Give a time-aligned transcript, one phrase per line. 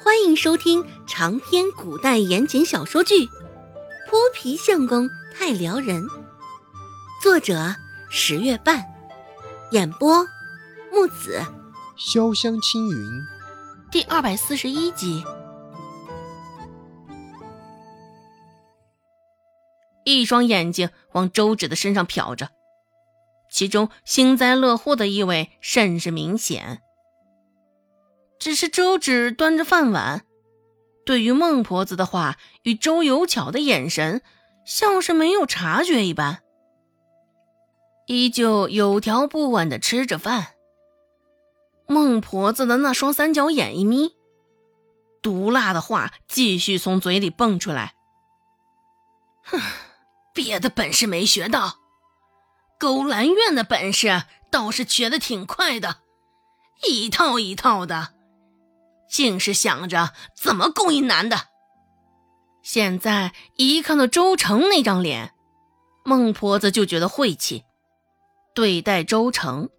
[0.00, 3.14] 欢迎收听长篇古代言情小说剧
[4.08, 6.04] 《泼皮相公太撩人》，
[7.20, 7.74] 作者
[8.08, 8.84] 十月半，
[9.72, 10.24] 演播
[10.92, 11.44] 木子
[11.98, 13.10] 潇湘青云，
[13.90, 15.24] 第二百四十一集。
[20.04, 22.50] 一双眼睛往周芷的身上瞟着，
[23.50, 26.82] 其中幸灾乐祸的意味甚是明显。
[28.38, 30.24] 只是周芷端着饭碗，
[31.04, 34.22] 对于孟婆子的话与周有巧的眼神，
[34.64, 36.42] 像是没有察觉一般，
[38.06, 40.54] 依旧有条不紊的吃着饭。
[41.86, 44.14] 孟婆子的那双三角眼一眯，
[45.22, 47.94] 毒辣的话继续从嘴里蹦出来
[49.44, 49.58] ：“哼，
[50.34, 51.78] 别的本事没学到，
[52.78, 56.02] 勾栏院的本事倒是学的挺快的，
[56.86, 58.14] 一套一套的。”
[59.08, 61.48] 竟是想着怎么勾引男的。
[62.62, 65.32] 现在一看到周成那张脸，
[66.04, 67.64] 孟婆子就觉得晦气。
[68.54, 69.70] 对待周成，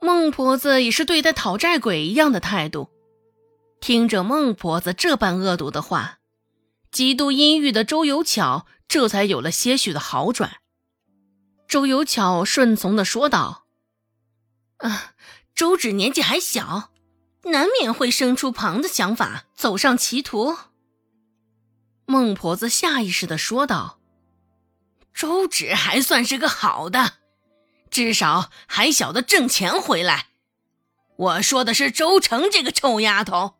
[0.00, 2.88] 孟婆子也是对待讨债鬼一样的态度。
[3.80, 6.18] 听着孟婆子这般恶毒的话，
[6.92, 10.58] 极度阴郁的周有巧这才有了些许的好转。
[11.66, 13.64] 周有巧顺从的说道
[14.78, 15.14] ：“啊，
[15.54, 16.90] 周芷年纪还小。”
[17.44, 20.56] 难免会生出旁的想法，走上歧途。
[22.04, 24.00] 孟婆子下意识的说道
[25.14, 27.14] ：“周芷还算是个好的，
[27.90, 30.26] 至少还晓得挣钱回来。
[31.16, 33.54] 我说的是周成这个臭丫头，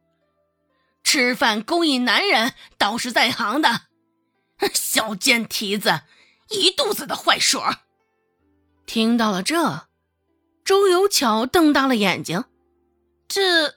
[1.04, 3.82] 吃饭勾引男人倒是在行的，
[4.74, 6.02] 小贱蹄子，
[6.48, 7.60] 一肚子的坏水。”
[8.84, 9.88] 听到了这，
[10.64, 12.44] 周有巧瞪大了眼睛。
[13.30, 13.76] 这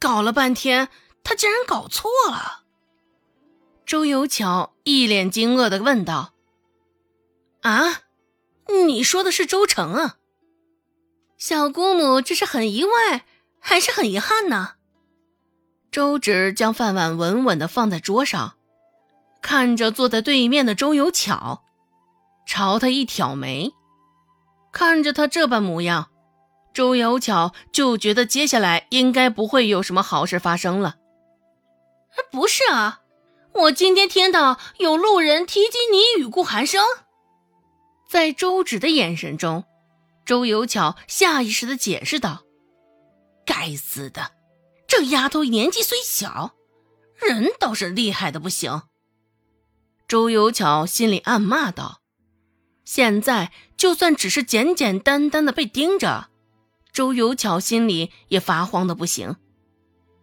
[0.00, 0.88] 搞了半天，
[1.22, 2.64] 他竟然搞错了。
[3.86, 6.34] 周有巧一脸惊愕的问道
[7.62, 8.02] ：“啊，
[8.86, 10.16] 你说的是周成啊？”
[11.38, 13.24] 小姑母这是很意外，
[13.60, 14.72] 还是很遗憾呢？
[15.92, 18.56] 周芷将饭碗稳稳的放在桌上，
[19.40, 21.62] 看着坐在对面的周有巧，
[22.44, 23.72] 朝他一挑眉，
[24.72, 26.09] 看着他这般模样。
[26.72, 30.96] 周有巧就觉得接下来应该不会有什么好事发生了。
[32.30, 33.00] 不是啊，
[33.52, 36.82] 我今天听到有路人提及你与顾寒生。
[38.08, 39.64] 在周芷的眼神中，
[40.24, 42.42] 周有巧下意识的解释道
[43.44, 44.32] ：“该死的，
[44.86, 46.54] 这丫头年纪虽小，
[47.16, 48.82] 人倒是厉害的不行。”
[50.08, 52.00] 周有巧心里暗骂道
[52.84, 56.30] ：“现在就算只是简简单单的被盯着。”
[56.92, 59.36] 周有巧心里也发慌的不行，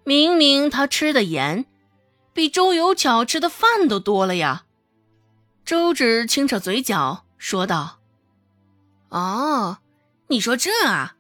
[0.04, 1.66] 明明他吃的盐，
[2.34, 4.66] 比周有巧吃的饭都多了呀。
[5.66, 8.00] 周芷轻扯嘴角说道
[9.10, 9.80] ：“哦，
[10.28, 11.16] 你说这啊？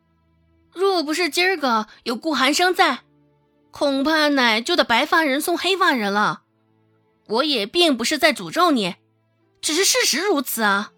[0.73, 2.99] 若不是今儿个有顾寒生在，
[3.71, 6.43] 恐怕奶就得白发人送黑发人了。
[7.27, 8.95] 我也并不是在诅咒你，
[9.59, 10.91] 只是事实如此啊。”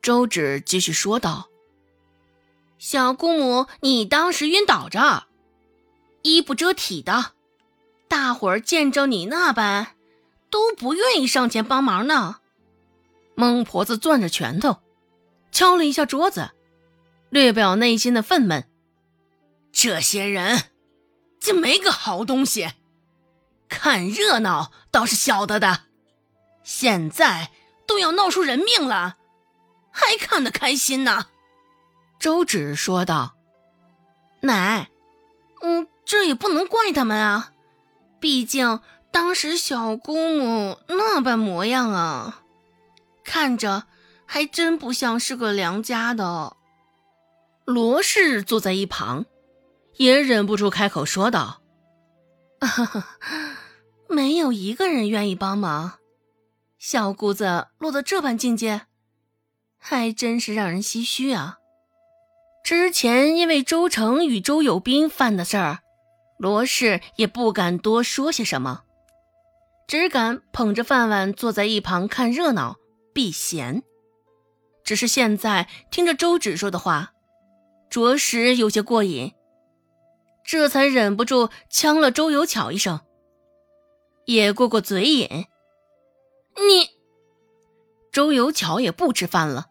[0.00, 1.48] 周芷继续说道。
[2.78, 5.24] 小姑母，你当时晕倒着，
[6.22, 7.32] 衣不遮体的，
[8.06, 9.94] 大伙儿见着你那般，
[10.50, 12.40] 都不愿意上前帮忙呢。
[13.34, 14.78] 孟婆子攥着拳头，
[15.50, 16.50] 敲了一下桌子，
[17.30, 18.64] 略表内心的愤懑。
[19.72, 20.70] 这些人，
[21.40, 22.72] 竟没个好东西，
[23.68, 25.84] 看热闹倒是晓得的，
[26.62, 27.50] 现在
[27.86, 29.16] 都要闹出人命了，
[29.90, 31.26] 还看得开心呢。
[32.26, 33.36] 周芷说道
[34.42, 34.90] ：“奶，
[35.62, 37.52] 嗯，这也不能怪他们啊，
[38.18, 38.80] 毕竟
[39.12, 42.42] 当时小姑母那般模样啊，
[43.22, 43.84] 看着
[44.24, 46.56] 还真不像是个良家的。”
[47.64, 49.26] 罗氏坐在一旁，
[49.94, 51.62] 也忍不住开口说道
[54.10, 56.00] ：“没有一个人愿意帮忙，
[56.76, 58.86] 小姑子落得这般境界，
[59.78, 61.58] 还真是让人唏嘘啊。”
[62.66, 65.78] 之前因为周成与周有斌犯的事儿，
[66.36, 68.82] 罗氏也不敢多说些什么，
[69.86, 72.74] 只敢捧着饭碗坐在一旁看热闹
[73.14, 73.84] 避嫌。
[74.82, 77.12] 只是现在听着周芷说的话，
[77.88, 79.32] 着实有些过瘾，
[80.42, 82.98] 这才忍不住呛了周有巧一声，
[84.24, 85.28] 也过过嘴瘾。
[86.56, 86.90] 你，
[88.10, 89.66] 周有巧也不吃饭了，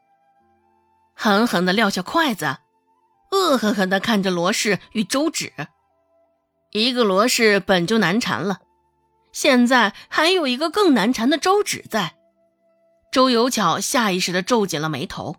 [1.13, 2.59] 狠狠地撂下筷子。
[3.45, 5.53] 恶狠狠地看着罗氏与周芷，
[6.71, 8.59] 一个罗氏本就难缠了，
[9.31, 12.15] 现在还有一个更难缠的周芷在。
[13.11, 15.37] 周有巧下意识地皱紧了眉头，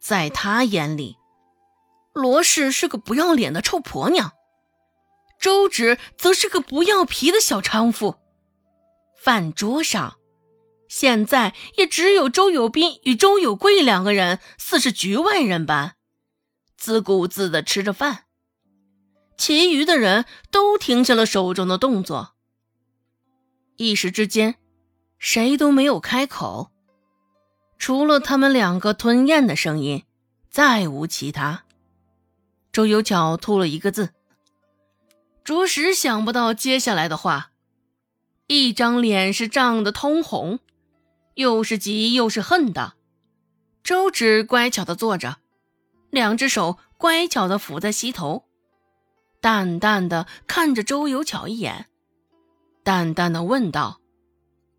[0.00, 1.16] 在他眼里，
[2.12, 4.32] 罗氏是个不要脸的臭婆娘，
[5.40, 8.16] 周芷则是个不要皮的小娼妇。
[9.16, 10.16] 饭桌上，
[10.86, 15.94] 现在也只有周有斌与周有贵两个人，似是局外人般，
[16.84, 18.24] 自顾自地吃着饭。
[19.38, 22.34] 其余的人都停下了手中的动作，
[23.76, 24.56] 一时之间，
[25.18, 26.70] 谁都没有开口。
[27.78, 30.04] 除了他们两个吞咽的声音，
[30.50, 31.64] 再无其他。
[32.70, 34.10] 周有巧吐了一个字，
[35.42, 37.52] 着实想不到接下来的话。
[38.46, 40.58] 一张脸是涨得通红，
[41.36, 42.92] 又是急又是恨的。
[43.82, 45.38] 周芷乖巧的坐着，
[46.14, 48.44] 两只手乖巧的抚在膝头，
[49.40, 51.88] 淡淡的看着周有巧一眼，
[52.84, 54.00] 淡淡的问道：“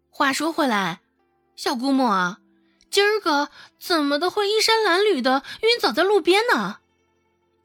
[0.09, 1.01] 话说回来，
[1.57, 2.39] 小姑母啊。”
[2.89, 6.77] 今儿个怎么的会衣衫褴褛的晕倒在路边呢？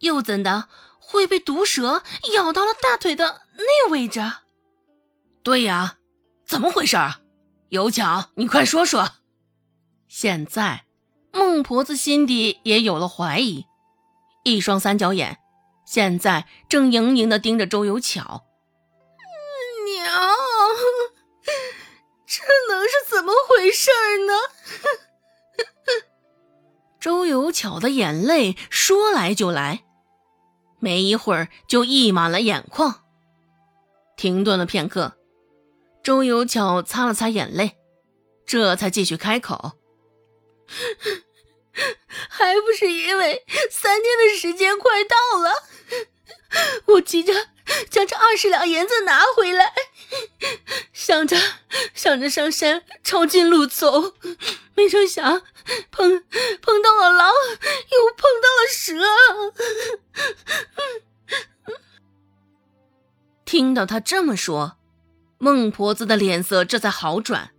[0.00, 0.68] 又怎的
[0.98, 2.02] 会被毒蛇
[2.34, 4.20] 咬到了大腿的那位置？
[5.44, 5.98] 对呀，
[6.44, 7.20] 怎么回事啊？
[7.68, 9.10] 有巧，你快说说。
[10.08, 10.86] 现在
[11.50, 13.66] 孟婆子心底也有了怀疑，
[14.44, 15.38] 一双三角眼
[15.84, 18.44] 现在正盈盈的盯着周有巧。
[19.84, 20.06] 娘，
[22.24, 23.90] 这能是怎么回事
[24.28, 24.32] 呢？
[27.00, 29.82] 周有巧的眼泪说来就来，
[30.78, 33.02] 没一会儿就溢满了眼眶。
[34.16, 35.16] 停顿了片刻，
[36.00, 37.76] 周有巧擦了擦眼泪，
[38.46, 39.72] 这才继续开口
[42.50, 45.54] ：“还不是因为三天的时间快到了，
[46.86, 47.32] 我急着
[47.88, 49.72] 将这二十两银子拿回来，
[50.92, 51.36] 想着
[51.94, 54.14] 想着上山抄近路走，
[54.74, 55.42] 没成想。”
[55.92, 56.24] 碰
[56.62, 58.96] 碰到了狼，又碰到了蛇。
[63.44, 64.78] 听到他这么说，
[65.38, 67.52] 孟婆子的脸色这才好转。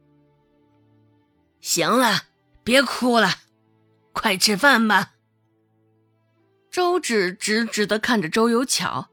[1.61, 2.23] 行了，
[2.65, 3.35] 别哭了，
[4.13, 5.13] 快吃饭吧。
[6.69, 9.09] 周芷直直的看着周有巧，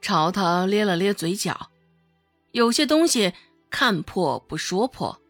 [0.00, 1.70] 朝他咧了咧嘴角，
[2.52, 3.34] 有些东西
[3.70, 5.20] 看破不说破。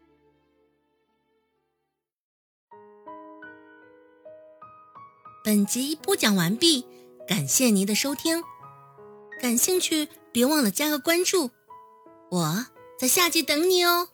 [5.43, 6.85] 本集播讲完毕，
[7.27, 8.43] 感谢您的收听。
[9.41, 11.49] 感兴趣，别忘了加个关注，
[12.29, 12.67] 我
[12.99, 14.09] 在下集等你哦。